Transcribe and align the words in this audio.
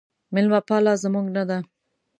میلمه 0.33 0.59
پاله 0.67 0.93
زموږ 1.03 1.25
نه 1.35 1.43
ده 1.49 1.57